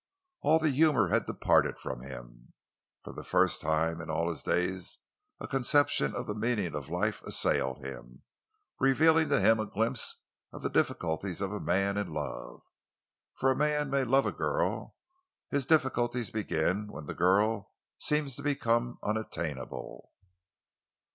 All 0.41 0.57
the 0.57 0.71
humor 0.71 1.09
had 1.09 1.27
departed 1.27 1.77
from 1.77 2.01
him. 2.01 2.53
For 3.03 3.13
the 3.13 3.23
first 3.23 3.61
time 3.61 4.01
in 4.01 4.09
all 4.09 4.29
his 4.31 4.41
days 4.41 4.97
a 5.39 5.47
conception 5.47 6.15
of 6.15 6.25
the 6.25 6.33
meaning 6.33 6.73
of 6.73 6.89
life 6.89 7.21
assailed 7.21 7.85
him, 7.85 8.23
revealing 8.79 9.29
to 9.29 9.39
him 9.39 9.59
a 9.59 9.67
glimpse 9.67 10.23
of 10.51 10.63
the 10.63 10.71
difficulties 10.71 11.39
of 11.39 11.51
a 11.51 11.59
man 11.59 11.97
in 11.99 12.09
love. 12.09 12.63
For 13.35 13.51
a 13.51 13.55
man 13.55 13.91
may 13.91 14.03
love 14.03 14.25
a 14.25 14.31
girl: 14.31 14.95
his 15.51 15.67
difficulties 15.67 16.31
begin 16.31 16.87
when 16.91 17.05
the 17.05 17.13
girl 17.13 17.71
seems 17.99 18.35
to 18.37 18.41
become 18.41 18.97
unattainable. 19.03 20.09